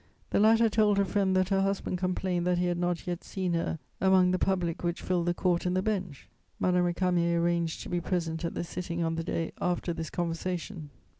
The 0.31 0.39
latter 0.39 0.67
told 0.67 0.97
her 0.97 1.05
friend 1.05 1.35
that 1.35 1.49
her 1.49 1.61
husband 1.61 1.99
complained 1.99 2.47
that 2.47 2.57
he 2.57 2.65
had 2.65 2.79
not 2.79 3.05
yet 3.05 3.23
seen 3.23 3.53
her 3.53 3.77
among 3.99 4.31
the 4.31 4.39
public 4.39 4.83
which 4.83 5.03
filled 5.03 5.27
the 5.27 5.33
court 5.35 5.63
and 5.67 5.75
the 5.77 5.83
bench. 5.83 6.27
Madame 6.59 6.85
Récamier 6.91 7.37
arranged 7.37 7.83
to 7.83 7.89
be 7.89 8.01
present 8.01 8.43
at 8.43 8.55
the 8.55 8.63
sitting 8.63 9.03
on 9.03 9.13
the 9.13 9.23
day 9.23 9.51
after 9.61 9.93
this 9.93 10.09
conversation. 10.09 10.89